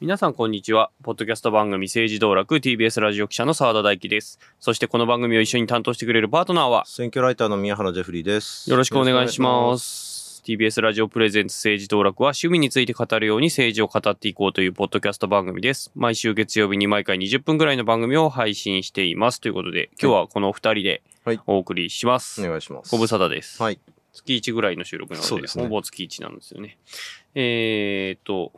[0.00, 0.90] 皆さんこんにちは。
[1.02, 4.38] ポッドキャスト番組政治道楽 TBS ラジオ記者の澤田大樹です。
[4.58, 8.70] そしてこの番組を一緒に担当してくれるパートナーは選挙ライターの宮原ジェフリーです。
[8.70, 10.42] よろしくお願いします。
[10.42, 15.92] TBS ラジオプレゼンツ政治道楽は趣味について語るように政治を語っていこうというポッドキャスト番組です。
[15.94, 19.38] 毎週月曜日に毎回20分ぐらいの番組を配信しています。
[19.42, 22.42] ということで、今日はこのお二人ではいお送りします。
[22.42, 22.90] お願いします。
[22.90, 23.62] ご無沙汰です。
[23.62, 23.78] はい。
[24.14, 26.78] 月1ぐらいの収録なので、ですねほぼ月1なんですよね。
[27.34, 28.52] えーっと、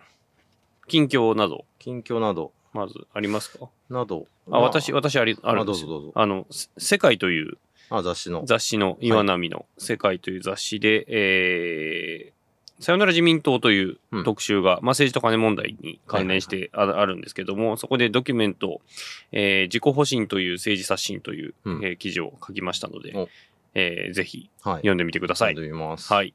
[0.92, 3.70] 近況など、近況など、まずありますか？
[3.88, 4.26] など。
[4.50, 5.88] あ、私、私あり、あるんですよ。
[5.88, 6.20] どうぞどうぞ。
[6.20, 7.56] あの、せ世界という
[7.88, 8.44] あ、雑誌の。
[8.44, 18.82] 雑誌の、岩波の世界という雑誌で、えー、さよなら自民党といううん特集が、まあ政治と金問題に関連してあ,、あるんですけども、そこでドキュメント、
[19.30, 23.28] えー、自己保身という政治刷新という、うんえー記事を書きましたのでお、
[23.74, 24.76] えーぜひはい。
[24.78, 25.54] 読んでみてください。
[25.54, 26.12] 読んでみます。
[26.12, 26.34] はい。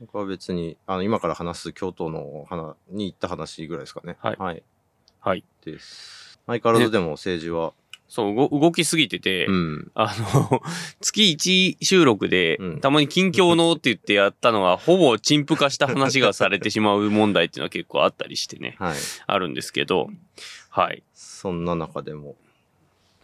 [0.00, 4.16] 僕は別に、あの、今から話す京都の花に行った話ぐらいですかね。
[4.20, 4.62] はいはい。
[5.20, 5.44] はい。
[5.62, 6.40] です。
[6.46, 7.74] 相変わらずでも政治は、
[8.08, 9.92] そう、ご動きすぎてて、うん。
[9.94, 10.62] あの、
[11.00, 18.96] 月1収録で、うんたまに近況のって言ってやったのが、ほぼ陳腐化した話がされてしまう問題っていうのは結構あったりしてね、はい。
[19.26, 20.08] あるんですけど、
[20.70, 21.02] はい。
[21.12, 22.36] そんな中でも、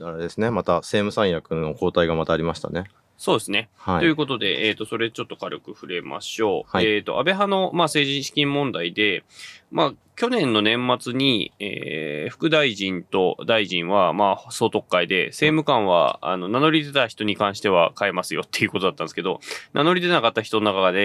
[0.01, 2.85] あれですね、また政務三役の交代がまたありましたね。
[3.19, 3.71] そうですね。
[3.77, 4.01] はい。
[4.01, 6.71] ということで、えっ、と、それちょっと軽く触れましょう。
[6.71, 9.25] はいえっ、と、安倍派の、まあ、政治資金問題で、
[9.71, 19.41] まあ、去年の年末に、えー副大臣と大臣は、まあ、総督会で、政務官は、あの、名乗り出た人に関しては変えますよっていうことだったんですけど、
[19.73, 20.99] 名乗り出なかった人の中で、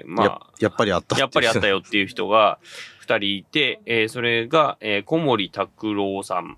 [0.00, 1.76] えーまやあ、やっぱりあったやっぱりあったよ。
[1.76, 2.58] よっていう人が
[3.00, 6.56] 二人いて、えーそれが、えー小森拓郎さんはい。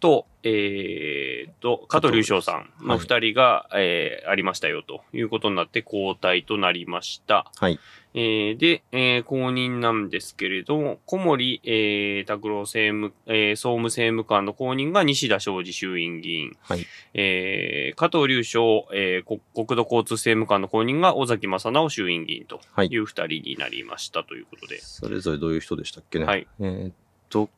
[0.00, 7.50] と、えーと、加藤隆翔さんの二人が、えーありましたよということになって交代となりました。
[7.56, 7.78] はい。
[8.14, 16.56] えーで、えー後任なんですけれども、小森、えー、拓郎政務、えー総務政務官の後任が西田昌司衆院議員。
[16.62, 16.86] はい。
[17.14, 24.78] えー加藤隆翔、えー国国土交通政務官の後任が尾崎正直衆院議員とはいいう二人になりましたということで。
[24.80, 26.24] それぞれどういう人でしたっけね。
[26.24, 26.46] はい。
[26.60, 26.94] えーっ
[27.28, 27.48] と、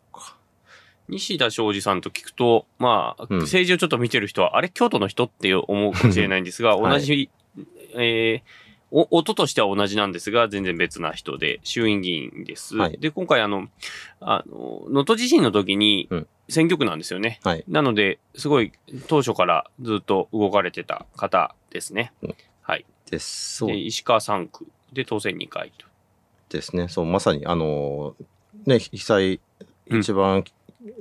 [1.09, 7.31] 西田昌司さんと聞くと、まあ、うん政治をちょっと見てる人は、あれ、京都の人って思うかもしれないんですが、はい同じ、
[7.95, 8.65] えー
[8.97, 12.77] お音としては同じなんですが、全然別な人で、衆院議員です。
[12.77, 13.67] はいで、今回、あの、
[14.21, 17.41] あの、能登地震の時にうん、選挙区なんですよね。
[17.43, 17.65] はい。
[17.67, 18.71] なので、すごい、
[19.09, 22.13] 当初からずっと動かれてた方ですね。
[22.23, 22.85] うんはい。
[23.11, 23.57] です。
[23.57, 25.87] そうで、石川3区で当選2回と。
[26.51, 26.87] ですね。
[26.87, 28.25] そう、まさに、あのー
[28.67, 29.41] ね、被災、
[29.89, 30.45] うん一番、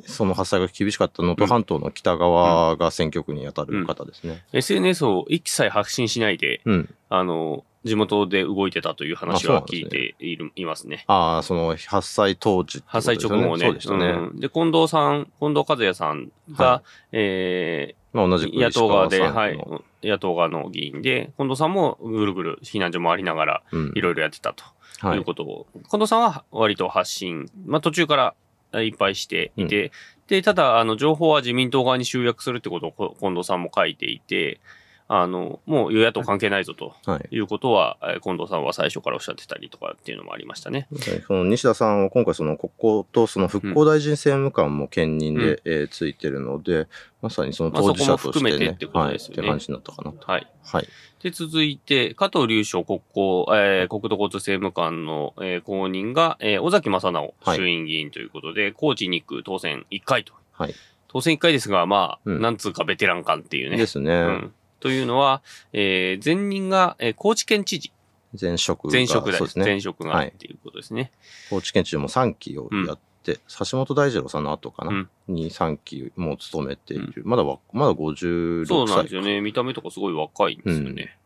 [0.05, 4.43] その発災が厳しかった能登半島の北側が選挙区に当たる方ですね。
[4.53, 6.95] SNS を一切発信しないで、うん。
[7.09, 11.03] あの、地元で動いてたという話は聞いている、いますね。
[11.07, 13.65] ああ、その、発災当時ってこと発災直後ね。
[13.65, 14.05] そうでしたね。
[14.05, 14.39] うん。
[14.39, 19.59] で、近藤さん、近藤和也さんが、はえまあ、同じ野党側で、はい。
[20.03, 23.91] 野党側の議員で、近藤さんもぐるぐる避難所回りながら、うん。
[23.95, 24.63] いろいろやってたと
[25.01, 28.35] はいいうことを、近藤さんは割と発信、まあ途中から
[28.81, 29.91] いっぱいしていて、
[30.27, 34.59] で、ただ、あの、情報は自民党側に集約するってことをこ近藤さんも書いていて、
[35.07, 37.27] あの、もう与野党関係ないぞと はい。
[37.35, 40.87] いうことは、えー近藤さんは最初からおっしゃってたりとかっていうのもありましたね。
[41.27, 46.87] その西田さんは今回その国交とその復興大臣政務官も兼任で、えーついてるので、
[47.21, 50.31] まさにその当事者としてね、含めてってことはい、ですよねって感じになったかなと。
[50.31, 50.47] はい。
[50.63, 50.87] はい。
[51.21, 60.33] で、続いて、加藤隆翔国交、えー国土交通政務官の、えー後任が、えー尾崎正直はい衆院議員ということで、高知2区当選1回と。
[60.53, 60.73] はい。
[61.07, 63.77] 当選1回ですが、まあ、うんなんつうかベテラン感っていうね。
[63.77, 64.11] ですね。
[64.13, 64.53] うん。
[64.83, 67.93] というのは、えー前任が、えー高知県知事。
[68.39, 68.91] 前職が。
[68.91, 69.63] 前職だそうですね。
[69.63, 71.09] 前職がはいっていうことですね。
[71.49, 77.21] 高知県知事も3期をやって、橋本大二郎さんの後かな、うんに3期も務めている。
[77.25, 78.67] まだわ、まだ56歳。
[78.67, 79.39] そうなんですよね。
[79.39, 81.17] 見た目とかすごい若いんですよね。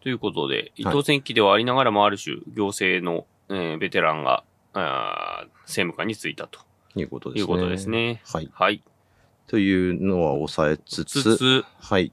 [0.00, 6.60] ということで、当選期ではありながらもある種、行政の、えーベテランが、あー政務官に就いたと
[6.96, 7.40] いうことですね。
[7.42, 8.22] いうことですね。
[8.24, 8.48] はい。
[8.54, 8.82] はい。
[9.46, 12.12] というのは抑えつつ、つつ、はい。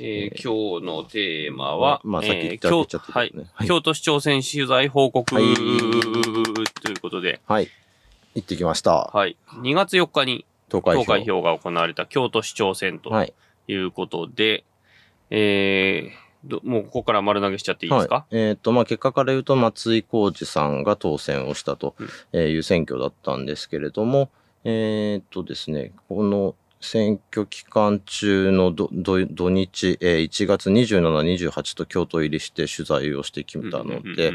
[0.00, 3.50] えー今日のテーマは、まあさっき言っちゃ言ったはいけどね。
[3.52, 7.68] はい京都市長選取材報告、はいということで、はい。
[8.34, 9.10] 行ってきました。
[9.12, 9.36] はい。
[9.62, 11.42] 2月4日に投開票。
[11.42, 13.34] が行われた京都市長選とはい。
[13.66, 14.64] いうことで、
[15.30, 24.30] えーどもうここから丸投げしちゃっていいですか、はい、えっ、と、まあ、結果から言うと、松井浩二さんが当選をしたとうんえーいう選挙だったんですけれども、
[24.64, 28.88] えっ、とですね、この選挙期間中の土
[29.50, 34.32] 日、えー1月27、28と京都入りして取材をしてきたので、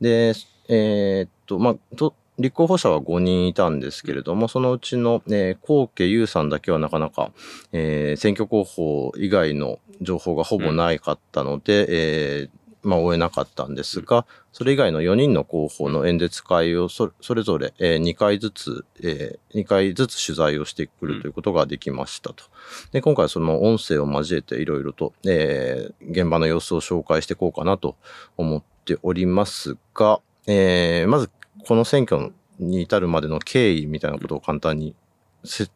[0.00, 0.34] で、
[0.68, 7.30] えっ、と、まあ、と、立候補者は5人いたんですけれども、そのうちの、えー、高家優さんだけはなかなか、
[7.72, 12.50] えー、選挙候補以外の情報がほぼないかったので、うん、えー、
[12.86, 22.44] まあ、終えなかったんですが、それ以外の4人の候補の演説会をそれぞれ、えー、2回ずつ、えー、2回ずつ取材をしてくるということができましたと。
[22.92, 27.96] で、今回はその音声を交えていろいろと、えー、現場の様子を紹介していこうかなと
[28.36, 31.28] 思っておりますが、えー、まず
[31.66, 34.94] この選挙に至るまでの経緯みたいなことを簡単に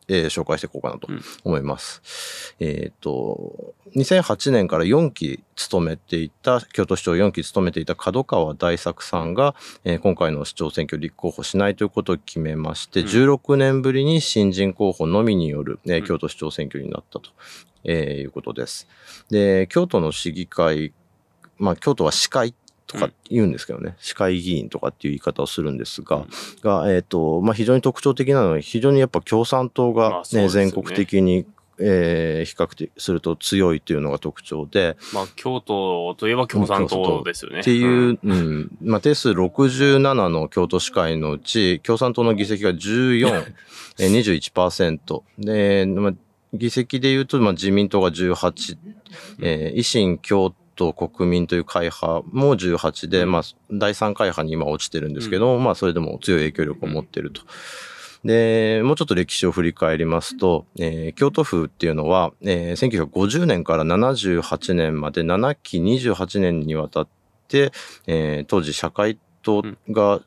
[0.08, 1.08] えー、紹介していこうかなと
[1.44, 2.54] 思います。
[2.60, 17.30] うん、えっ、ー、と、2008年から4期務めていた、京都市長4期務めていた角川大作さんが、えー、今回の市長選挙立候補しないということを決めまして、うん、16年ぶりに新人候補のみによる、えー、京都市長選挙になったと、
[17.84, 18.86] えー、いうことです。
[19.30, 20.92] で、京都の市議会、
[21.58, 22.54] まあ、京都は市会
[22.90, 26.26] とか言うんですけどね、市会議員とかっていう言い方をするんですが、
[26.60, 31.46] が、えっ、ー、と、まあ、非常に特徴的なのは、非常にやっぱ共産党がね、ね全国的に
[31.82, 34.98] えー、比較的すると強いというのが特徴で。
[35.14, 37.60] まあ、京都といえば共産党ですよね。
[37.60, 43.54] っていう、うん、まあ、定数67の京都市会のうち、共産党の議席が14、
[43.98, 45.22] えー、21%。
[45.38, 46.12] で、まあ、
[46.52, 48.76] 議席で言うと、まあ、自民党が18、
[49.40, 57.42] えー、維新、京と国民という会派も18で、まあ、第3会派に今落ちてるんですけど、まあ、それでも強い影響力を持ってると。
[58.24, 67.08] で、もうちょっと歴史を振り返りますと、えー、京都府っていうのは、えー、1950年から78年まで7期28年にわたっ
[67.48, 67.72] て、
[68.06, 70.22] えー、当時社会党が、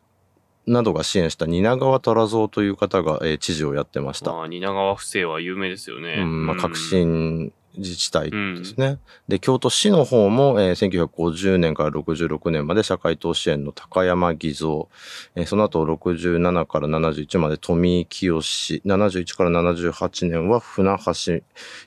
[0.65, 4.31] などが支援した蜷川虎蔵という方が、えー、知事をやってました。
[4.31, 6.17] まあ、蜷川不正は有名ですよね。
[6.19, 8.85] うん、まあ、革新自治体ですね。
[8.87, 14.89] うん、で、京都市の方も、えー、1950年から66年まで社会党支援の高山偽造、
[15.35, 21.33] えー、その後67から71まで富井清志、71から78年は船橋、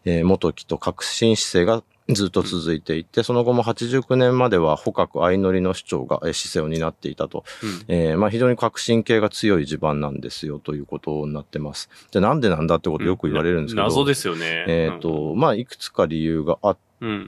[0.04, 7.44] えー、元木と革新姿勢がずっと続いていて、その後も89年までは捕獲相乗りの市長が市政を担っていたと。
[7.62, 11.90] うん、えー、まあ非常に革新系が強い地盤なんですよということになってます。
[12.12, 13.82] じゃあなんでなんだってことよく言われるんですけど。
[13.82, 14.64] うん、謎ですよね。
[14.68, 16.78] えっ、ー、と、まあいくつか理由があっ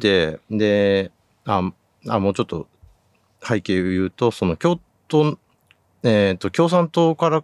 [0.01, 1.11] て、うん、で、
[1.45, 1.73] あ、
[2.07, 2.69] あ、もうちょっと
[3.43, 4.79] 背景を言うと、その京
[5.09, 5.39] 都、
[6.05, 7.43] えっ、ー、と、共産党から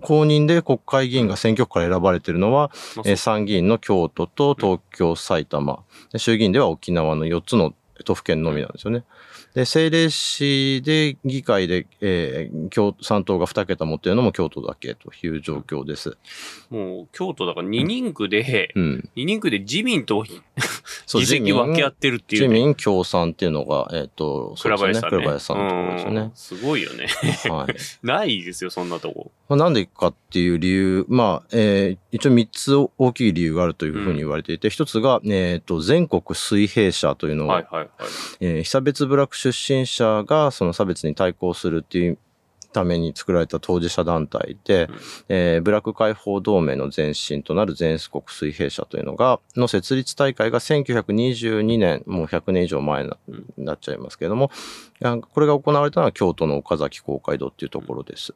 [0.00, 2.70] 公認で国会議員が選挙区から選ばれているのは、
[3.04, 5.84] えー、参議院の京都と東京、埼玉、
[6.16, 7.72] 衆議院では沖縄の4つの
[8.04, 9.04] 都府県のみなんですよね。
[9.54, 16.16] で、政令市で議会で、えー、共産党が2桁持ってるのも京都だけという状況です。
[16.70, 26.30] もう、京都だから2人区で、うん、2人区で自民と議席分け合ってるっていう、ね、自民共産っていうのが、えっ、ー、と、倉林さん、ね、倉林さんのところですよね。
[26.34, 27.06] すごいよね。
[27.50, 27.76] はい。
[28.02, 29.32] ないですよ、そんなとこ。
[29.48, 37.88] まあ、なんでかっていう理由、まあ、えー、一応3つ大きい理由があるというふうに言われていて、うん、1つが、えっ、ー、と、全国水平社というのは、はいはいはい。
[38.40, 42.18] えー、被差別部落出身者がその差別に対抗するっていう
[42.72, 44.96] ために作られた当事者団体で、うん、
[45.28, 53.10] えー、ブラック解放同盟の前身となる全国水平社というのが、の設立大会が1922年、もう100年以上前に
[53.58, 54.50] なっちゃいますけれども、
[55.20, 58.34] これが行われたのは京都の岡崎公会堂っていうところです。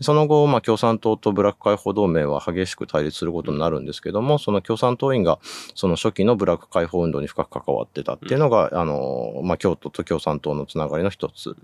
[0.00, 5.38] その後、まあ、共産党とブラック解放同盟は激しく対立することになるんですけども、その共産党員が
[5.74, 11.56] その初期のブラック解放運動に深く関わってたっていうのが、あの、まあ、京都と共産党のつながりの一つ。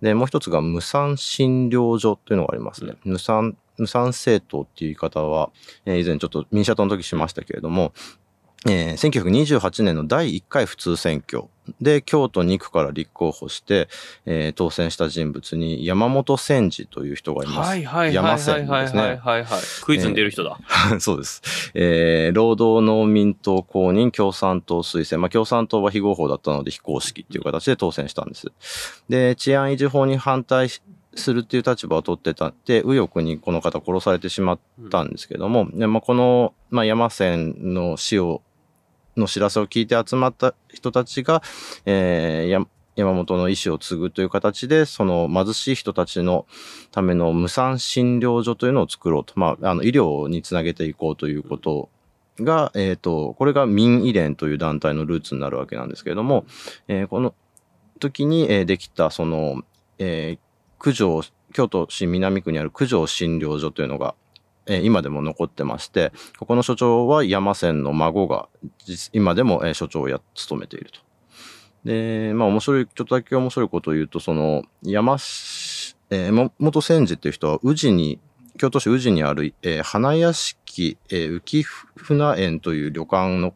[0.00, 2.94] で、もう一つが無産診療所というのがありますね。
[3.04, 5.50] 無産無産政党っていう言い方は、
[5.86, 7.92] えー、以前ちょっと民社党の時しましたけれども、
[8.68, 11.44] えー、1928年の第1回普通選挙
[11.80, 13.88] で京都2区から立候補して、
[14.26, 17.68] えー、当選した人物に山本千治という人がいます。
[17.68, 19.02] はいはい山千ですね。
[19.02, 19.60] はいはいはい。
[19.82, 20.58] クイズに出る人だ。
[20.92, 21.70] えー、そうです。
[21.74, 25.20] えー、労働農民党公認共産党推薦。
[25.20, 28.52] まあ共産党は非合法だったので非公式っていう形で当選したんです。
[29.08, 34.58] で、治安維持法に反対するっていう立場を取ってたって、右翼にこの方殺されてしまっ
[34.90, 38.42] たんですけども、うん、でまあ、この、まあ、山線の死を
[39.16, 41.42] の知らせを聞いて集まった人たちが、
[41.86, 46.46] えー、山本の意思を継ぐという形で、その貧しい人たちの
[46.90, 49.34] ための無産診療所というのを作ろうと。
[49.36, 51.88] まあ、あの、医療につなげていこうということ
[52.40, 56.44] が、えっ、ー、と、これが民医連という団体のルーツになるわけなんですけれども、
[56.88, 57.34] えー、この
[57.98, 59.62] 時に、えー、できた、その、
[59.98, 64.14] えー、九条、京都市南区にある九条診療所というのが
[64.70, 68.48] え今でも残ってまして、ここの所長は山線の孫が、
[69.12, 71.00] 今でも、え所長をや、務めていると。
[71.84, 75.18] で、まあ面白い、ちょっとだけ面白いことを言うと、その、山、
[76.10, 78.20] えー、元千治っていう人は宇治に
[78.58, 81.64] 京都市宇治にある、えー、花屋敷、えー、浮
[81.96, 83.54] 船園という旅館の、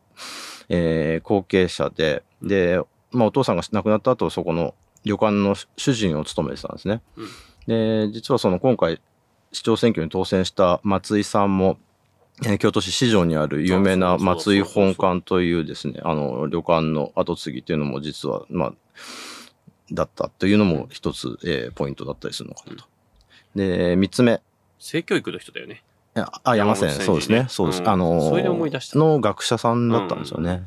[0.68, 2.80] えー、後継者でで、
[3.10, 7.02] まあ、お父さんが亡くなった後そこの旅館の主人を務めてたんですね。
[7.16, 9.00] うん、で実はその今回
[9.54, 11.78] 市長選挙に当選した松井さんも
[12.42, 18.74] えー、京都市市場にある有名な松井本館というですね、あの、旅館の跡継ぎっていうのも実は、まあ、
[19.92, 22.84] だったというのも一つ、えー、ポイントだったりするのかなと。
[23.54, 24.40] で、三つ目。
[24.80, 25.84] 性教育の人だよね。
[26.42, 27.46] あ、山線、そうですね。
[27.48, 27.82] そうです。
[27.84, 28.98] あのそれで思い出した。
[28.98, 30.64] の学者さんだったんですよね。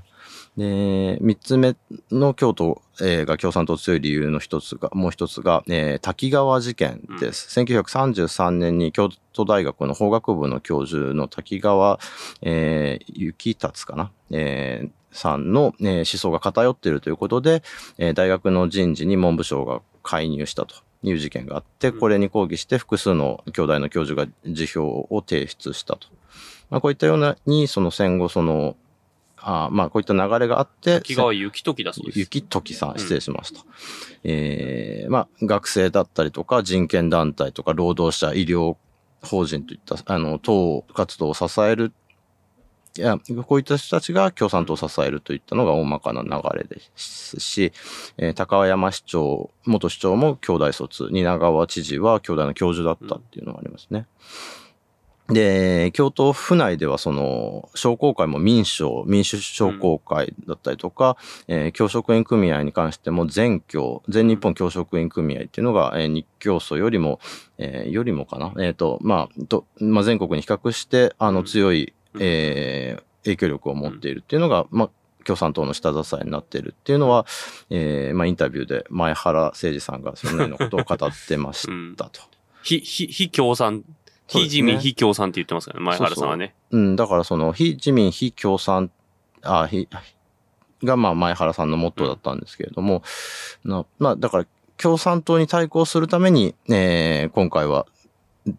[0.57, 1.75] で、三つ目
[2.11, 7.59] の京都、えー、が共産党強い理由の一つが、もう一つが、えー、滝川事件です。
[7.59, 11.99] うん、1933年に京都大学の法学部の教授の滝川、
[12.41, 17.61] えー、幸達かな、えー、さんの、えー、思想が偏っているということで、
[17.99, 20.75] えー、大学の人事に文部省が介入したと。
[21.03, 24.79] いう事件があって、これに抗議して複数の兄弟の教授が辞表
[25.13, 26.07] を提出したと。
[26.71, 28.75] まあ、こういったようなに、その戦後、その、
[29.49, 30.95] あまあ、こういった流れがあって。
[30.95, 32.19] 滝川幸時だそうです。
[32.19, 33.61] 幸時さん、失礼しました。
[33.61, 33.65] うん、
[34.25, 38.75] えー、まあ、学生だったりとか、人権団体とか、労働者、医療
[39.23, 41.93] 法人といった、あの、党活動を支える、
[42.97, 47.71] いや、こういった人たちが共産党を支えるといったのが大まかな流れですし、
[48.17, 54.07] えー、高山市長、元市長も兄弟卒、蜷川知事は兄弟の教授だったっていうのがありますね。
[54.61, 54.66] うん
[55.29, 61.17] で、京都府内ではその商工会も民商、民主商工会だったりとか、
[61.47, 67.19] うん、えー、教職員組合に関しても全教、全日本教職員組合っていうのが、えー、日教組よりも、
[67.57, 74.89] えー、よりもかな、えっ、ー、と、まあ、と、まあ、全国に比較して、あの、強い、えー、影響力を持っているっていうのが、まあ、
[75.25, 77.25] 共産党の下支えになっているっていうのは、
[77.69, 81.67] えー、まあ、インタビューで前原誠二さんがそのようなことを語ってまし
[81.97, 82.21] た と。
[82.63, 83.83] 非、非、非共産
[84.27, 86.53] 非自民、非共産って言ってますからね、前原さんはね。
[86.71, 88.91] うん、だからその、非自民、非共産、
[89.41, 89.87] あ、非、
[90.83, 93.03] がまあ前原さんのモットーだったんですけれども、
[93.65, 94.45] うん、まあだから
[94.77, 97.87] 共産党に対抗するために、えー、今回は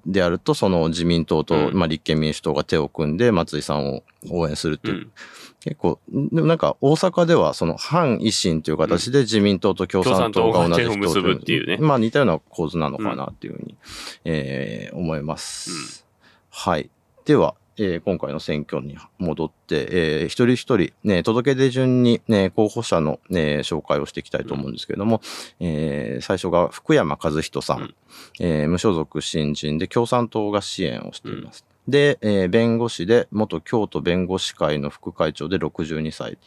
[0.06, 5.12] であると、その自民党と、うん、まあ立憲民主党が手を組んで松井さんを応援するっていう、うん、
[5.60, 11.78] 結構、でもなんか大阪ではその反維新という形で自民党と共産党が同じ人、うん、結ぶっていうね。
[11.78, 13.76] まあ似たような構図なのかなっていうふうに、うん、
[14.24, 15.70] えー、思います。
[15.70, 16.06] うん、
[16.50, 16.90] はい。
[17.24, 25.20] では、えー、今回の選挙に戻って、えー、一人一人、ね、届け出順に、ね、候補者の、ね、紹介をしていきたいと思うんですけれども、
[25.60, 27.94] うん、えー、最初が福山和人さん、うん、
[28.40, 31.64] えー、無所属新人で共産党が支援をしています。
[31.86, 36.38] で、えー、弁護士で、元京都弁護士会の副会長で62歳。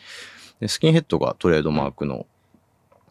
[0.60, 2.28] でスキンヘッドがトレードマークの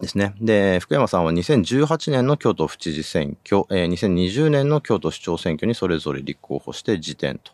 [0.01, 0.35] ですね。
[0.41, 7.53] で、福山さんは2018年の京都府知事選挙、えー、2020年の京都市長選挙にそれぞれ立候補して辞典と。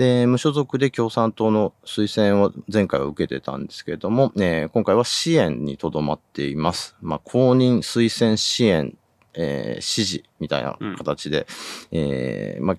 [0.00, 6.96] で、無所属で共産党の推薦を前回は受けてたんですけれども、えー、今回は支援にとどまっています。
[7.02, 8.96] まあ、公認推薦支援、
[9.34, 11.46] えー、支持みたいな形で、
[11.92, 12.76] うん、えー、まあ、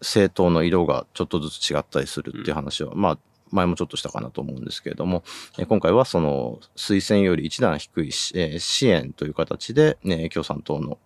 [0.00, 3.18] 政党の色がちょっとずつ違ったりするっていう話は、うん、まあ、
[3.50, 5.24] 前もちょっとしたかなと思うんですけれども、
[5.58, 10.96] え今回はその推薦より一段低い、えー、支援という形で、ね、共産党の、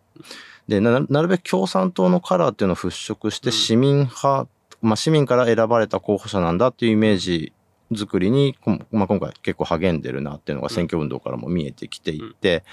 [0.69, 4.49] でな、なるべく共産党のカラーっていうのを払拭して市民派、うん、
[4.83, 7.53] まあ市民から選ばれた候補者なんだっていうイメージ
[7.95, 8.57] 作りに、
[8.91, 12.65] まあ、今回結構励んでるなっていうのが選挙運動からも見えてきていて、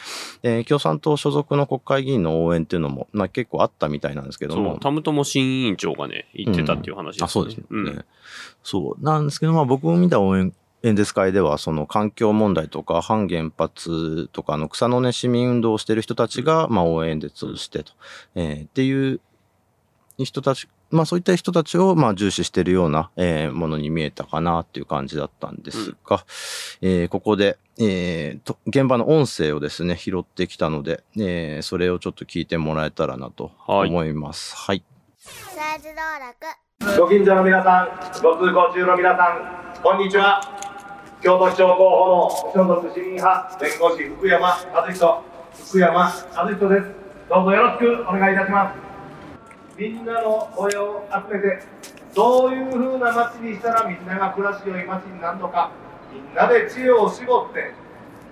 [0.41, 4.79] うん、共産党所属の国会議員の応援っていうのも、まあ、結構あったみたいなんですけども。
[4.79, 8.05] タムトモ新委員長がね、言ってたっていう話ですね、うん、あ、そうですね、うん、
[8.63, 9.03] そう。
[9.03, 17.93] なんですけど、まあ僕も見た応援演説会では、その環境問題とか反原発とかの草の根市民運動をしている人たちが、まあ応援演説をしてと、
[18.35, 19.21] えー、っていう
[20.17, 26.23] 人たちまあそういった人たちをまあ重視しているような、えー、ものに見えたかなっていう感じだったんですが、
[26.81, 34.55] うん、えー、ここで、えーと、現場の音声をですね、拾ってきたので、えー、それをちょっと聞いてもらえたらなと思います。
[34.55, 34.83] はい。
[36.79, 39.23] はい、ご近所の皆さん、ご通行中の皆さ
[39.79, 40.41] ん、こんにちは。
[41.23, 41.89] 京都市長候
[42.53, 45.23] 補の所属市民派弁護士福山和人、
[45.65, 46.85] 福山和人です。
[47.29, 48.92] どうぞよろしくお願いいたします。
[49.77, 51.63] みんなの声を集めて
[52.15, 55.71] どういうふうな街にしたらみんなが暮らしよい街になるのか
[56.13, 57.73] みんなで知恵を絞って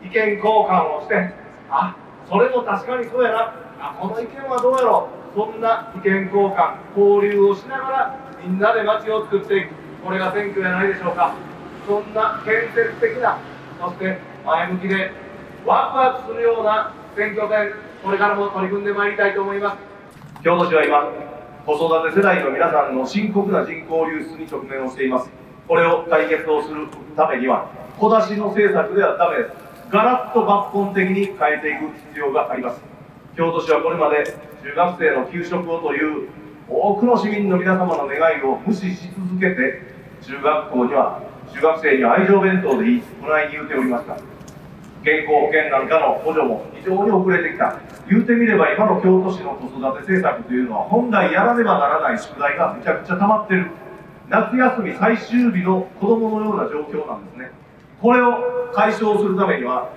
[0.05, 1.33] 意見交換をして
[1.69, 1.95] あ
[2.29, 3.53] それも確かにそうやな。
[3.79, 5.35] あこの意見はどうやろう。
[5.35, 9.73] そんな意見交換交流をしながらみんなで街を作っていく。
[10.05, 11.33] これが選挙じゃないでしょうか。
[11.87, 13.39] そんな建設的な
[13.79, 15.11] そして前向きで
[15.65, 19.90] ワクワクするような選挙戦これからも取り組んでまいりたいと思います。
[20.43, 21.07] 京都市は今、
[21.67, 25.29] 子育て世代の皆さんの深刻な人口流出に直面をしています。
[25.67, 27.69] これを解決をするためには、
[27.99, 29.51] 小出しの政策ではダメです。
[29.91, 32.81] ガラッと抜本的に変えていく必要があります。
[33.37, 34.23] 京都市はこれまで
[34.63, 36.29] 中学生の給食をという
[36.67, 39.83] 多くの市民の皆様の願いを無視し続けて、
[40.23, 41.21] 中学校には、
[41.53, 44.17] 中学生には愛情弁当でいい、こないに言うておりました。
[45.03, 47.77] 健康保険なんかの補助も非常に遅れてきた。
[48.09, 53.71] 言うてみれば今の京都市の子育て政策というのは本来やらねばならない宿題がめちゃくちゃ溜まってる。
[54.29, 57.51] 夏休み最終日の子供のような状況なんですね。
[58.01, 59.89] これを解消するためには、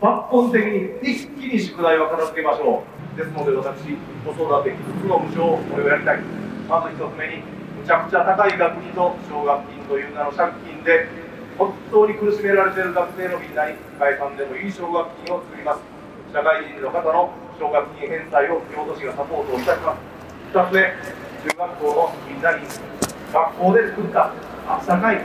[0.00, 2.82] 抜本的に一気に宿題を片付けましょ
[3.16, 3.18] う。
[3.18, 6.20] ですので私、子育て5つの無償、これをやりたい。
[6.68, 7.42] まず1つ目に、
[7.80, 11.23] むちゃくちゃ高い学費と奨学金という名の借金で、
[11.58, 15.80] 本当に苦しめられている学生のみんなに解散でもいい奨学金を作ります
[16.32, 20.14] 社会人の方の奨学金返済を京都市がサポートをいたします
[20.52, 20.80] 2つ目
[21.44, 22.66] 中学校のみんなに
[23.32, 24.32] 学校で作った
[24.66, 25.20] あったかい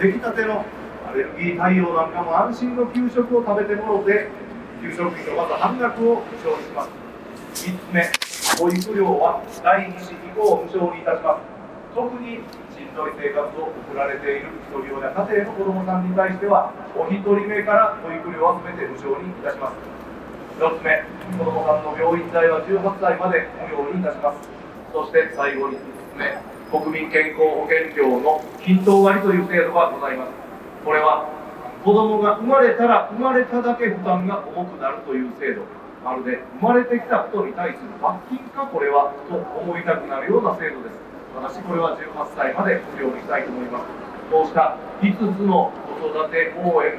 [0.00, 0.64] 出来たての
[1.08, 4.28] アレルギー対応なんかも安心の給食を食べてもろて
[4.82, 6.90] 給食費のまず半額を無償にします
[7.66, 8.02] 3つ目
[8.58, 11.42] 保育料は第2子以降無償にいたします
[11.94, 12.40] 特に
[12.94, 19.76] 良い生活を送られている一人親家庭の子どもさんに対してはお一人目から保育料は全て無償にいたします。
[20.62, 21.02] 1つ目
[21.34, 24.46] 子どもさんの病院代は18歳まで無料にいたします。
[24.94, 25.82] そして最後に5
[26.14, 26.38] つ目
[26.70, 30.32] 国民健康保険料の均等割という制度がございます。
[30.84, 31.26] これは
[31.82, 35.66] 子どもが生まれたら生まれただけ負担が重くなるという制度。
[36.04, 41.13] まるで生まれてきたことに対する罰金かこれはと思いたくなるような制度です。
[41.34, 43.86] 私これは18歳まで無料にしたいと思います。
[44.30, 46.94] こうした5つの子育て応援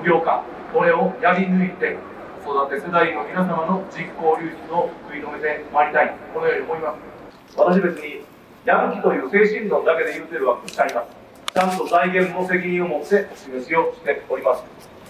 [0.00, 1.96] 無料化これをやり抜いて
[2.44, 6.14] 子育て世代の皆様の実行流出を食い止めてまいりたい。
[6.34, 7.56] このように思います。
[7.56, 8.22] 私別に
[8.64, 11.08] やる気という精神論だけで言うてるわけであります。
[11.54, 14.64] ちゃんと財源も責任を持ってお示しをしております。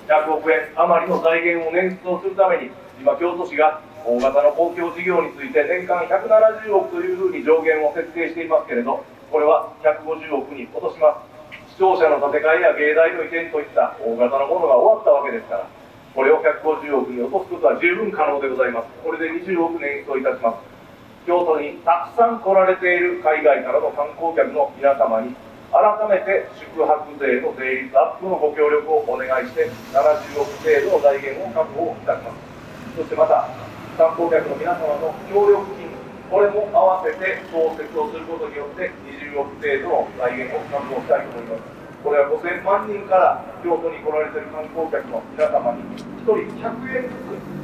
[0.07, 2.71] 100億円余りの財源を捻出をするために
[3.01, 11.75] 今京都市が大型の公共事業について年間170億というふうに上限を設定していますけれどこれは150億に落とします。
[11.75, 15.67] 視聴者の建て替えや芸大の移転といった大型のものが終わったわけですから
[16.15, 18.89] これを150億に落とすことは十分可能でございます。
[19.03, 20.63] これで20億年出いたします。
[21.27, 25.35] 京都にたくさん来られている海外からの観光客の皆様に
[25.75, 32.39] 改めて宿泊税の税率アップのご協力をお願いして70億程度の財源を確保いたします。
[32.97, 33.66] そしてまた
[33.97, 35.89] 観光客の皆様の協力金、
[36.29, 38.19] これも合わせて創設をす。
[38.21, 41.65] ることによって、20億程度の財源を確保したいと思います。
[42.05, 47.17] これは5000万人から京都に来られている観光客の皆様に、1人100円ず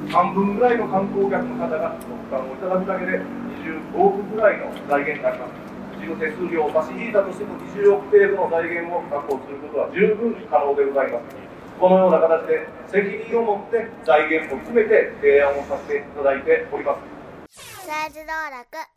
[0.09, 3.21] つ、半分ぐらいの観光客の方がご負担をいただくだけで、
[3.93, 5.53] 25億ぐらいの財源になります。
[6.01, 9.53] 事務手数料を差し引いたとしても20億程度の財源を確保す。
[9.53, 11.52] ることは十分可能でございます。
[11.81, 17.23] このような形で責任を持って財源も含めて提案をさせていただいております。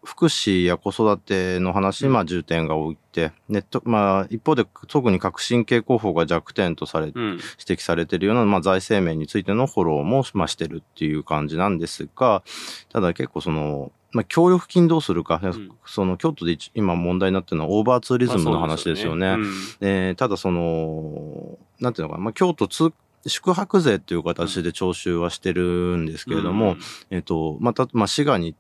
[0.04, 12.44] 福祉や子育ての話にまあ重点が置いて、ネット、まあ一方で特に革新系広報が弱点とされ、うん、指摘されているようなまあ財政面についてのフォローもまあしてるっていう感じなんですが、
[12.90, 19.28] ただ結構その、まあ、協力金どうするか、うん、その京都で今問題になってるのはオーバーツーリズムの話ですよね。
[19.28, 19.44] よね。
[19.44, 22.94] うん、えー、ただその、なんていうのかな、まあ、京都通
[23.28, 28.56] 宿泊税っていう形で徴収はしてるんですけれども、うん、えっ、と、また、まあ、滋賀に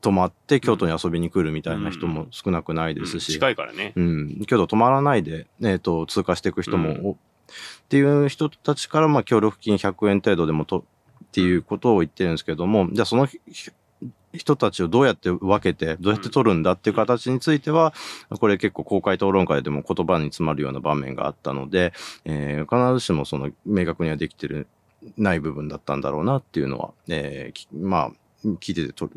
[0.00, 3.30] 泊まって京都に遊びに来るみたいな人も少なくないですし。
[3.30, 3.92] うん、近いからね。
[3.96, 4.44] うん。
[4.46, 7.16] 京都泊まらないで、えっ、と、通過していく人も、
[7.50, 10.84] っていう人たちから、まあ、協力金100円程度でもと、
[11.24, 13.28] っていうことを言ってるんですけども、じゃあその
[14.32, 17.92] 人たちをどうやって分けて、どうやって取るんだっていう形については、
[18.38, 21.92] これ結構公開討論会でも言葉に詰まるような場面があったので、
[22.24, 24.68] えー、必ずしもその明確にはできてる、
[25.16, 28.12] ない部分だったんだろうなっていうのは、えー、ま
[28.44, 29.10] あ、聞いててと、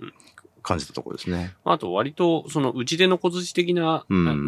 [0.64, 1.54] 感じたところですね。
[1.66, 4.06] あと割と、その、打ち出の小槌的な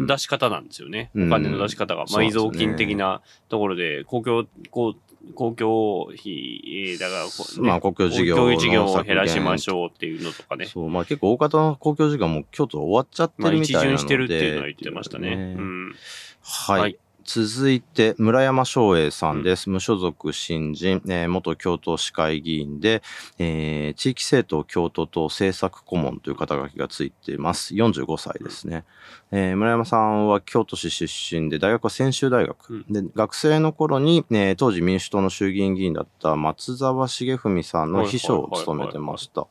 [0.08, 1.10] 出し方なんですよね。
[1.14, 2.06] うん、お金の出し方が。
[2.06, 10.66] 埋蔵金的なところで、公共、こう、公共費、だから、ね、まあ公共事業公共事業を減らしましょうっていうのとかね。
[10.66, 13.86] そう、まあ結構大方の公共事業も京都終わっちゃってるみたいなので。
[13.86, 15.36] まあ一巡してるっていうのは言ってましたね。
[15.36, 15.94] ねうん、
[16.42, 19.68] はい、はい続いて、村山翔英さんです。
[19.68, 23.02] 無所属新人、えー、元京都市会議員で、
[23.38, 27.74] えー、地域政党京都党政策顧問という肩書きがついています。
[27.74, 28.84] 45歳ですね。
[29.32, 32.84] えー、村山さんは京都市出身で、大学は専修大学。
[32.88, 39.48] で、学生の頃に、えー、当時民主党の衆議院議員だった松沢重文さんの秘書を務めてました。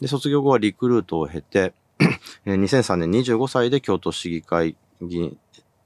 [0.00, 1.74] で、卒業後はリクルートを経て、
[2.46, 5.38] 2003年25歳で京都市議会議員、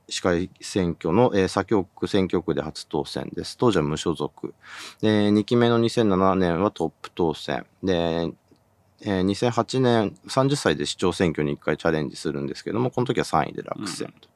[0.08, 3.56] 市会選挙の、えー、左京区選挙区で初当選です。
[3.56, 4.54] 当時は無所属。
[5.00, 7.66] で、2期目の2007年はトップ当選。
[7.82, 8.32] で、
[9.02, 14.28] えー、2008年、30歳で市長選挙に1回チャレンジするんですけども、この時は3位で落選と。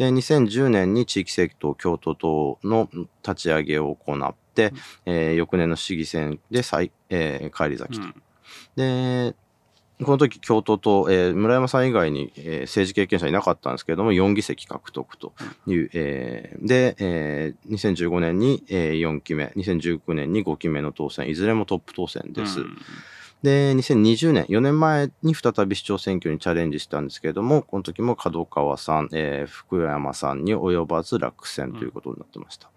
[0.00, 2.88] うん、で、2010年に地域政党京都党の
[3.22, 4.72] 立ち上げを行って、
[5.06, 8.06] うん、えー、翌年の市議選で再、えー、返り咲きと。
[8.06, 8.14] うん、
[8.76, 9.34] で、
[10.04, 15.32] この時京都と、えー、村山さん以外に、えー、政治経験者いなかったんですけれども、4議席獲得と
[15.66, 22.60] いう、えー、で、えー、2015年に、えー、4期目、2019年に5期目の当選、いずれもトップ当選です。
[22.60, 22.76] うん、
[23.42, 32.70] で、2020年、4年前に再び市長選挙にチャレンジしたんですけれども、この時も角川さん、えー、福山さんに及ばず落選ということになってました。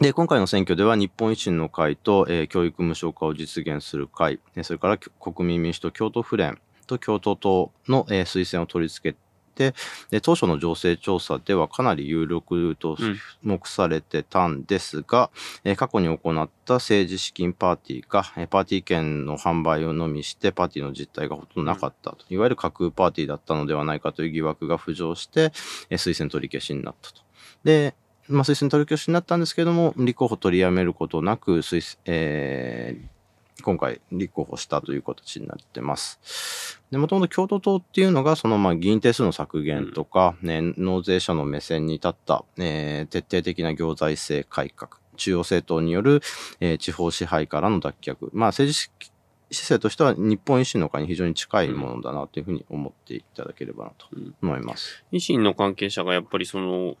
[0.00, 9.18] で、今回の選挙では日本維新の会と、えー、教育無償化を実現する会、それから国民民主党京都府連と京都党の、えー、推薦を取り付け
[9.54, 9.74] て、
[10.10, 12.98] で当初の情勢調査ではかなり有力と
[13.42, 15.30] 目されてたんですが、
[15.64, 25.52] うん、えー、過去に行った政治資金パーティーが、えー、パーティー券の販売をのみしてパーティーの実態がほとんどなかったと、うん、いわゆる架空パーティーだったのではないかという疑惑が浮上して、
[25.88, 27.22] えー、推薦取り消しになったと。
[27.64, 27.94] で、
[28.28, 36.80] まあ、推薦取り消しになったんですけども、立候補取りやめることなく、推えー、今回立候補したという形になってます。
[36.90, 46.20] で、もともと京都党っていうのが、そのまあ議員定数の削減とか、ね、納税者の目線に立った、えー、徹底的な行財政改革、中央政党による、
[46.60, 48.90] えー、地方支配からの脱却、まあ政治
[49.50, 54.06] 姿勢としては日本維新の会に非常に近いものだなというふうに思っていただければなと
[54.42, 55.04] 思います。
[55.12, 56.96] 維新の関係者がやっぱりその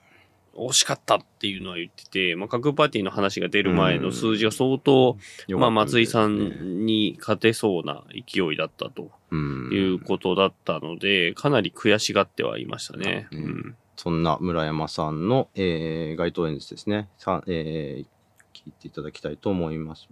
[0.56, 5.16] 惜しかったっていうのは言ってて、まあ、各パーティーの話が出る前の数字が相当、
[5.50, 13.28] まあ、松井さんに勝てそうな勢いだったということだったので、かなり悔しがってはいましたね。
[13.32, 18.06] うん、そんな村山さんの、えー、街頭演説ですね、さえー、
[18.54, 20.08] 聞いていただきたいと思います。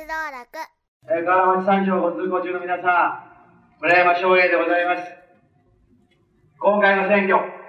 [0.00, 0.58] 登録。
[1.08, 3.24] えー、河原町三条ご通行中の皆さ
[3.78, 5.02] ん、村山翔英でございます。
[6.58, 7.59] 今回の選挙、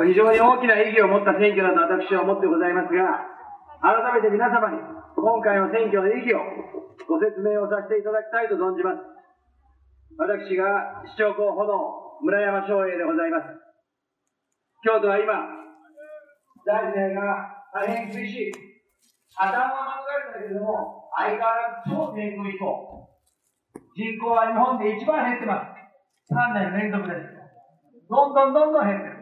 [0.00, 3.28] 非常に大きな意義を持った選挙だと私は思ってございますが、
[3.84, 6.40] 改めて皆様に今回の選挙の意義を
[7.04, 9.04] ご説明をさせていただきたいと存じます。
[10.16, 13.52] 私が市長候補の村山翔英でございます。
[14.80, 15.34] 京都は今、
[16.64, 18.52] 財政が大変厳しい。
[19.34, 23.08] 破綻は免れたけれども、相変わらず超低空飛行。
[23.94, 26.32] 人口は日本で一番減ってます。
[26.32, 27.34] 3年連続です。
[28.08, 29.21] どんどんどんどん減ってる。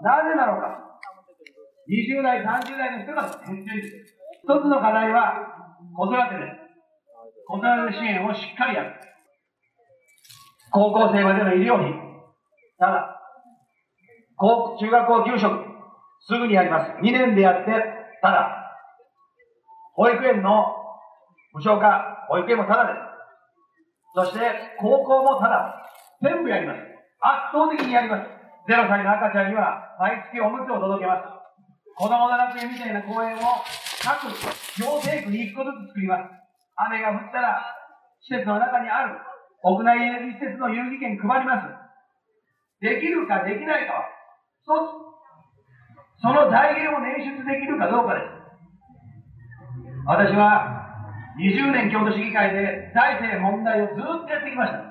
[0.00, 1.00] なぜなのか。
[1.88, 4.06] 20代、30代の人が減っている。
[4.42, 6.62] 一つの課題は子育てです。
[7.46, 8.94] 子育て支援をしっかりやる。
[10.70, 11.92] 高校生までの医療費。
[12.78, 13.20] ただ、
[14.36, 15.64] 高中学校給食、
[16.20, 16.90] すぐにやります。
[17.02, 17.70] 2年でやって、
[18.22, 18.62] ただ、
[19.94, 20.66] 保育園の
[21.52, 23.12] 無償化、保育園もただです。
[24.14, 24.40] そして、
[24.80, 25.78] 高校もただ。
[26.22, 26.80] 全部やります。
[27.20, 28.41] 圧倒的にやります。
[28.68, 31.26] 0歳の赤ちゃんには毎月おむつを届けます。
[31.98, 33.62] 子供の楽園みたいな公園を
[33.98, 36.30] 各行政区に1個ずつ作ります。
[36.76, 37.62] 雨が降ったら
[38.22, 39.18] 施設の中にある
[39.62, 41.68] 屋内エネルギー施設の遊戯券配ります。
[42.80, 44.06] できるかできないかは
[44.62, 46.22] 一つ。
[46.22, 48.30] その財源を捻出できるかどうかです。
[50.06, 50.86] 私は
[51.38, 54.82] 20年京都市議会で財政問題をずっとやってきました。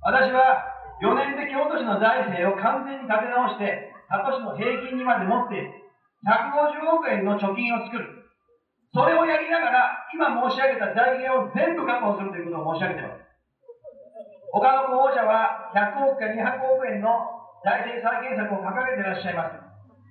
[0.00, 5.64] 私は4年で京都市の財政を完全に立て直して、他都市の平均にまで持って、
[6.28, 8.20] 150億円の貯金を作る。
[8.92, 13.30] それをやりながら、今申し上げた財源を全部確保するということを申し上げています。
[14.52, 17.08] 他の候補者は100億か200億円の
[17.64, 19.56] 財政再建策を掲げていらっしゃいます。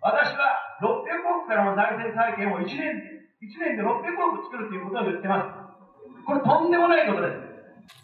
[0.02, 6.26] 私は600億からの財政再建を1年で、1年で600億作るということを言ってます。
[6.26, 7.49] これとんでもないことです。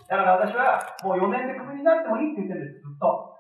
[0.08, 3.36] だから私はもう4年でクビになってもいいって言ってるんです、ずっと。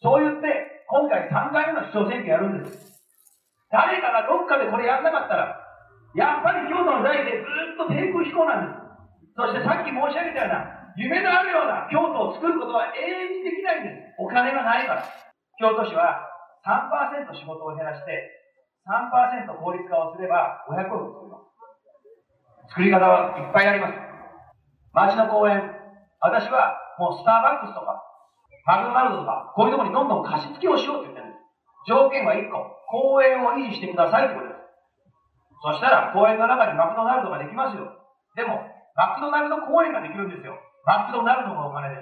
[0.00, 3.00] そう言って、今回3回目の市長選挙やるんです。
[3.70, 5.56] 誰かがどっかでこれやんなかったら、
[6.12, 8.82] やっぱり京都の財政ずっと低空飛行なんです。
[9.32, 14.20] そしてさっき申し上げたような、夢のあるような京都を作ることは永遠にできないんです。
[14.20, 15.08] お金がないから。
[15.56, 16.28] 京都市は
[16.68, 18.28] 3%仕事を減らして、
[18.84, 22.68] 3%効率化をすれば500億作ります。
[22.68, 24.11] 作り方はいっぱいあります。
[24.92, 25.64] 街の公園、
[26.20, 28.04] 私はもうスターバックスとか、
[28.66, 31.42] マクドナルドとか、こういうところにどんどん貸し付けをしようって言ってるんです。
[31.88, 34.60] 条件は1個、公園を維持してくださいってことです。
[35.62, 37.88] そしたら公園の中にマクドナルドができますよ。
[38.36, 38.62] でも、
[38.94, 40.58] マクドナルド公園ができるんですよ。
[40.84, 41.96] マクドナルドのお金で。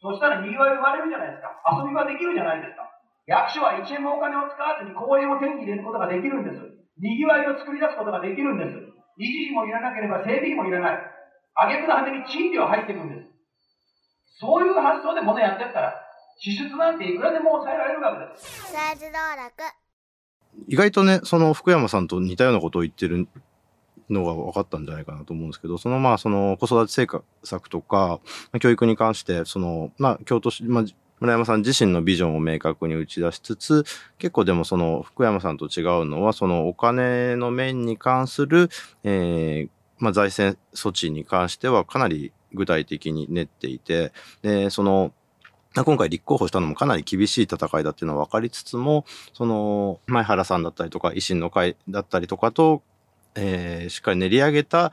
[0.00, 1.52] そしたら賑わい生まれるじゃないですか。
[1.76, 2.88] 遊びができるじゃないですか。
[3.26, 6.62] 役所は1円もお金を使わずに公園を手に入れることができるんです。
[6.96, 8.72] 賑わいを作り出すことができるんです。
[9.18, 11.17] 維持費もいらなければ整備費もいらない。
[11.66, 13.28] 挙句の果てに賃料入ってくるんです。
[14.40, 15.94] そういう発想で物やってったら、
[16.38, 18.72] 支出なんていくらでも抑えられるわけです。
[20.68, 23.28] 意外とね、その福山さんと似たようなことを言ってる
[24.08, 28.20] のが分かったんじゃないかなと思うんですけど、そのまあ、その子育て政策とか、
[28.60, 30.84] 教育に関して、その、まあ、京都市、まあ、
[31.20, 33.84] 村山さん自身のビジョンを明確に打ち出しつつ、
[34.18, 38.70] 結構でもその福山さんと違うのは、そのお金の面に関する、
[39.02, 45.12] えー、まあ、財政措置に関してはかなり具体的に練っていて、で、その、
[45.74, 52.82] 今回立候補したのもかなり厳しい戦いだっていうのは分かりつつも、その、前原さんだったりとか、維新の会だったりとかと、
[53.34, 54.92] えー、しっかり練り上げた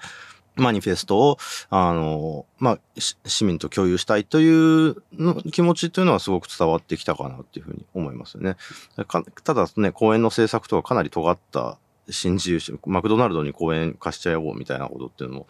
[0.55, 1.37] マニフェストを、
[1.69, 8.55] あの、まあ、市民と共有したいというの気持ちというのはすごく伝わってきたかなっていうふうに思いますよね。
[9.43, 11.77] ただね、公園の政策とはかなり尖った
[12.09, 15.47] 新自由主義マクドナルドに公園貸しちゃおうみたいなことっていうのも、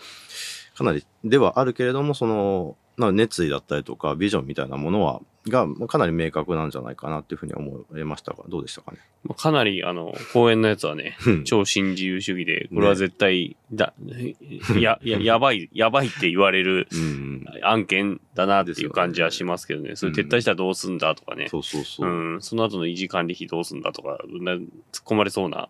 [0.76, 2.78] かなりではあるけれども、その、
[3.12, 8.98] 熱意だったりとかビジョンみたいなものはがかなり明確なんじゃないかなっていうふうに思いましたがどうでしたかね？
[9.38, 14.36] かなりあの公園のやつはね超新自由主義でこれは絶対だ、ね、
[14.80, 16.88] やややばいやばいって言われる
[17.64, 24.20] 案件だなっていう感じはしますけどね、ね、それ撤退したらどうすんだとかね、そうそうそう、うん、その後の維持管理費どうすんだとか
[24.92, 25.70] 突っ込まれそうな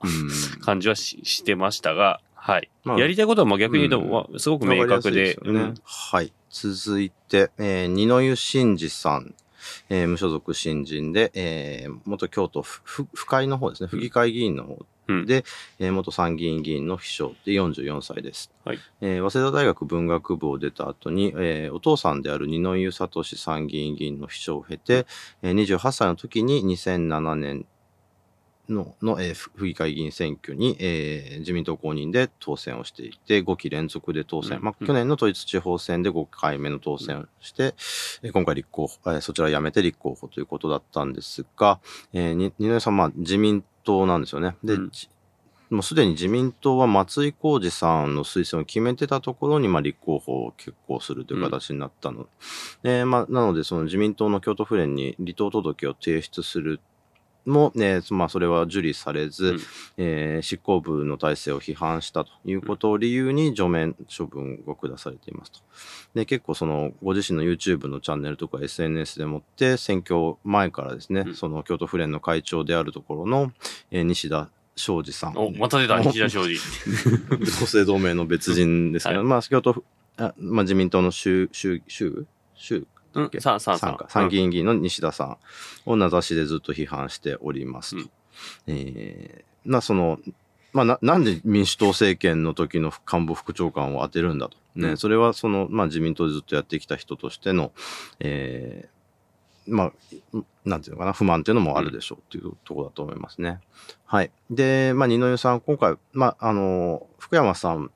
[0.62, 2.70] 感じはししてましたがはい。
[2.84, 5.34] まあ、やりたいことはまあ逆に言うと、うん、すごく明確で。
[5.34, 5.60] でね。
[5.62, 6.32] うん、はい。
[6.52, 9.34] 続いて、えー、二の湯真二さん。
[9.89, 18.80] えー、無所属新人で、えー、元京都府会の方ですね、府議会議員の方で、うん、えー、元参議院議員の秘書で44歳です、はい。
[19.01, 25.06] えー、早稲田大学文学部を出た後に、えー、お父さんである二之湯聡参議院議員の秘書を経て、
[25.43, 27.65] えー、28歳の時に2007年
[28.69, 34.58] のの、えー、府議会議員選挙に、えー、自民党公認で当選をしていて、5期連続で当選。
[34.58, 37.75] うん、まあ、去年の統一地方選で5回目の当選をして、
[38.23, 41.80] うん、今回立候補、えー、そちら辞めて立候補ということだったんですが、
[42.13, 44.56] えー、二宮さん、まあ、自民党なんですよね。
[44.63, 44.91] で、うん
[45.69, 52.28] もうすでに自民党は松井浩二さんの推薦を決めてたところに、まあ、立候補を決行するという形になったの。
[52.84, 56.80] うん、まあ、なので、その自民党の京都府連に離党届を提出する
[57.45, 59.60] も、ねまあ、それは受理されず、うん、
[59.97, 65.60] えー、執行部の体制を批判したということを理由に除名処分を下されていますと。
[66.13, 73.51] で結構そのご自身の YouTube のチャンネルとか SNS でもって選挙前からですね、うん、その京都府連の会長であるところの、
[73.91, 75.38] えー、西田昌司さん。
[75.38, 76.60] お、また出た、西田昌司。
[77.62, 79.84] 同姓同名の別人ですけど、はい、まあ、京都
[80.17, 85.38] あ、まあ、自民党の州、州、州、州うん、参参議院議員の西田さん
[85.86, 88.01] を名指しでずっと批判しておりますと。
[88.01, 88.10] うん、
[88.67, 90.19] えー、なその
[90.73, 97.71] まあ、ななんで民主党政権の時の官房副長官を当てるんだと、ね、うん、それはその、まあ、自民党でずっとやってきた人としての、
[98.19, 99.93] えー、まあ、
[100.65, 103.62] なんていうのかな、不満っていうのもあるでしょうっていうところだと思いますね。
[104.06, 104.32] はい。
[104.49, 107.89] で、まあ、二の湯さん、今回、まあ、あの、福山さん、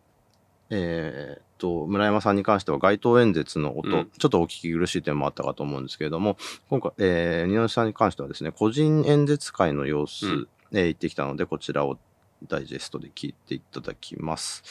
[0.70, 6.38] えー、と、村山さんに関しては街頭演説の音、うん、ちょっとお聞き苦しい点もあったかと思うんですけれども、
[6.70, 12.00] 今回、えー、二之さんに関してはですね、個人演説会の様子、うん、えー、行ってきたので、こちらを
[12.48, 14.64] ダイジェストで聞いていただきます。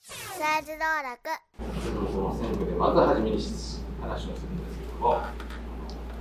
[0.00, 2.12] スライド道楽。
[2.12, 5.22] その選挙でまずはじめに話をするんですけども、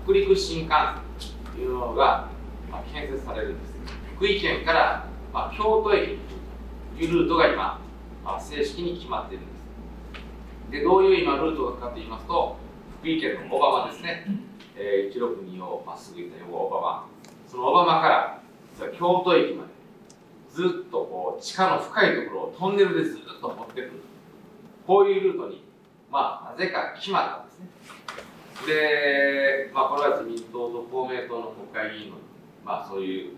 [0.06, 0.74] 北陸新幹
[1.20, 2.30] 線というのが、
[2.72, 3.74] まあ、建設されるんです。
[4.16, 6.18] 福井県から、まあ、京都駅
[6.98, 7.80] というルートが今、
[8.24, 9.59] まあ、正式に決まっているんです。
[10.72, 12.56] でどういう今ルートかと言いますと
[13.00, 14.26] 福井県の小浜ですね、
[14.76, 17.08] えー、162をまっすぐ行った横小浜。
[17.48, 18.42] その小浜から
[18.98, 19.70] 京都駅まで
[20.52, 23.92] ずっとこう地下の深いところをトンネルでずっと掘ってくる。
[24.86, 25.64] こういうルートに
[26.12, 27.68] まあなぜか決まったんですね。
[28.68, 32.18] で、まあ、これは自民党と公明党の国会議員の、
[32.66, 33.38] まあ、そういう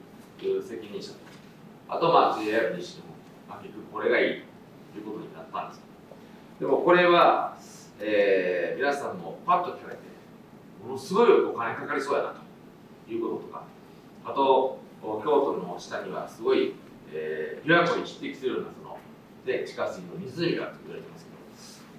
[0.61, 1.13] 責任者。
[1.87, 3.13] あとまあ JR にしても、
[3.47, 4.43] まあ、結局これがいい
[4.93, 5.90] ということになったんです
[6.61, 7.57] でもこれは、
[7.99, 10.01] えー、皆さんもパッと聞かれて
[10.85, 12.35] ものすごいお金かかりそうやな
[13.07, 13.63] ということとか
[14.23, 16.75] あと京都の下にはすごい、
[17.11, 18.97] えー、琵琶湖に匹敵するようなその
[19.43, 21.31] で地下水の湖が言われてますけ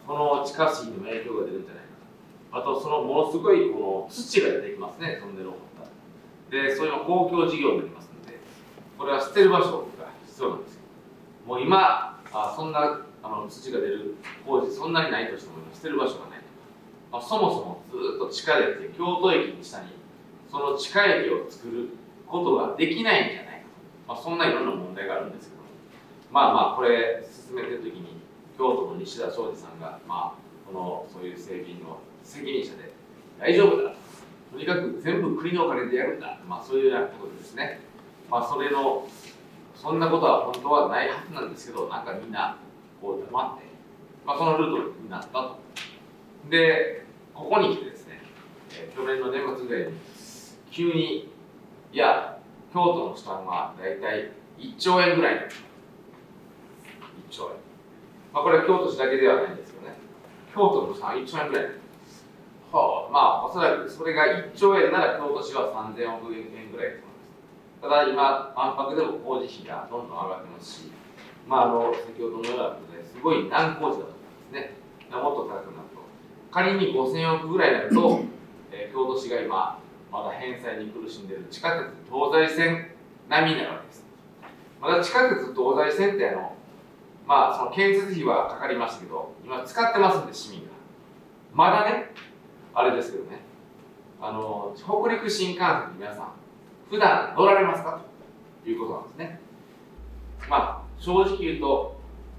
[0.07, 1.85] どこの地下水の影響が出るんじゃない
[2.53, 8.39] かとあとそのものすごいこの土が出てきますねトンネルを掘ったでそういうの公共事業になりますので
[8.97, 10.81] これは捨てる場所が必要なんですよ
[11.49, 14.15] もう今あそんなあの土が出る
[14.47, 16.43] 工事そんなにないとしても捨てる場所がない
[17.13, 19.89] まあ、そもそもずっと地下で京都駅に下に
[20.51, 21.91] その地下駅を作る
[22.27, 23.69] ことができないんじゃないか
[24.07, 25.63] と、まあ、そんないろんな問題があるんですけど
[26.33, 28.17] まあまあこれ進めてる時に
[28.57, 30.35] 京都の西田昌司さんが、まあ、
[30.67, 32.93] このそういう整備の責任者で
[33.39, 33.93] 大丈夫だ
[34.51, 37.81] とにかく全部国のお金でやるんだ、まあ、そういうようなことですね、
[38.31, 39.07] まあ、それの
[39.75, 42.57] そんなことは本当はないはずなんですけどなんかみんな
[43.03, 43.65] こう黙って、
[44.25, 45.27] まあ、そのルートになった。
[45.27, 45.59] と
[46.49, 48.21] でここに来てですね、
[48.73, 49.99] えー、去年の年末ぐらいに
[50.71, 51.29] 急に
[51.93, 52.39] いや
[52.73, 55.41] 京都の負担は大体1兆円ぐらい1
[57.29, 57.57] 兆円。
[58.33, 59.95] まあこれは京都市だけではないんですよね。
[60.55, 61.65] 京都の負担1兆円ぐらい
[62.73, 67.13] はあ、まあおそらくそれが1兆円なら京都市は3000億円ぐらいです。
[67.83, 70.93] ただ今万博でも工事費がどんどん上がってますし
[71.49, 74.75] まああの先ほどのようなすごい難工事だと思いますね。
[75.11, 76.03] もっと高くなると。
[76.51, 78.21] 仮に5000億ぐらいになると、
[78.71, 79.79] えー、京都市が今
[80.11, 82.91] まだ返済に苦しんでいる地下鉄東西線
[83.29, 84.07] 並みになるわけです。
[84.81, 86.57] まだ地下鉄東西線ってあの
[87.27, 90.73] まあその建設費はかかりましたけど今使ってますんで市民が。
[91.55, 92.11] まだね
[92.75, 93.41] あれですけどね。
[94.21, 96.33] あの北陸新幹線皆さん
[96.91, 98.01] 普段乗られますか？
[98.63, 99.41] ということなんですね。
[100.49, 101.92] まあ正直言うと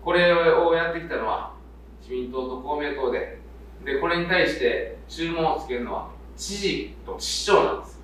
[0.03, 1.53] これをやってきたのは
[2.01, 3.41] 自民党と公明党で。
[3.85, 7.99] でこれに対して注文をつけるのは知事と市長なんです。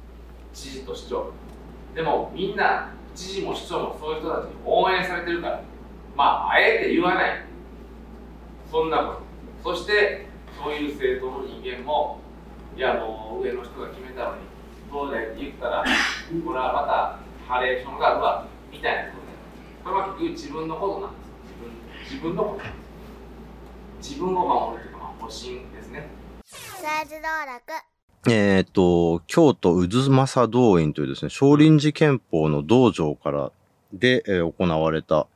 [0.54, 1.32] 知事と市長。
[1.96, 5.62] でもみんな知事も市長もそういう人たちに応援されてるから。
[6.16, 7.46] まああえて言わない。
[8.70, 9.22] そんなこ
[9.64, 9.76] と。
[9.76, 10.28] そして
[10.62, 12.20] そういう政党の人間も
[12.76, 14.42] いやもう上の人が決めたのに
[14.92, 19.30] どうだよって言ったらこれはまたハレーションがあるわみたいなことで。
[19.84, 21.29] これは結局自分のことなんです。
[22.10, 22.66] 自分自分のこと
[24.02, 26.10] 自分を守るというか、まあ、保身ですね。
[28.28, 33.52] えっ、ー、と、京都渦政道院というですね、少林寺拳法の道場から
[33.94, 35.28] で、えー、行われた、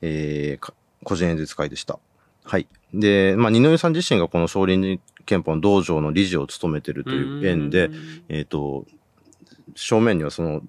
[0.00, 0.72] えー、
[1.04, 1.98] 個人演説会でした。
[2.44, 2.66] はい。
[2.94, 7.90] で、まあ、二之湯さん自身がこの少林寺拳法の道場の理事を務めてるという縁で、
[8.30, 8.86] えっ、ー、と、
[9.74, 10.62] 正面にはその、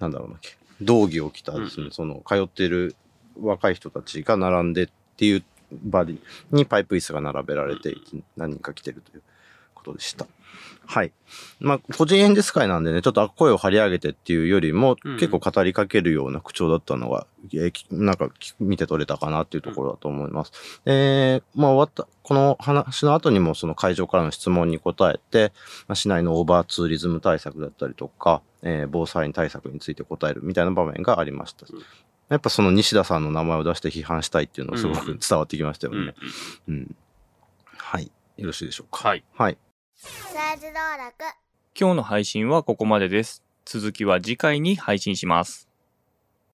[0.00, 0.36] なんだろうな、
[0.80, 2.96] 道着を着たですね、うん、その、通っている
[3.40, 6.04] 若い人たちが並んでっていう場
[6.50, 7.94] にパイプ椅子が並べられて、
[8.36, 9.22] 何人か来てるという
[9.74, 10.26] ことでした。
[10.86, 11.12] はい。
[11.60, 20.52] まあ、個人演説会なんでね、ちょっと声を張り上げてっていうよりも、うん、結構語りかけるような口調だったのが、えー、なんか見て取れたかなっていうところだと思います。
[20.86, 25.52] うん、えー、まあ終わった、この話の後にもその会場からの質問に答えて、
[25.88, 31.66] まあ、市内のオーバーツーリズム対策だったりとか、えー、防災対策について答えるみたいな場面がありました。
[32.30, 36.14] うんやっぱその西田さんの名前を出して批判したいっていうのはすごく伝わってきましたよね。
[36.68, 36.96] うん、うん、
[37.76, 38.10] はい。
[38.36, 39.08] よろしいでしょうか。
[39.08, 39.24] はい。
[39.34, 39.58] はい。
[41.78, 43.42] 今日の配信はここまでです。
[43.64, 45.67] 続きは次回に配信します。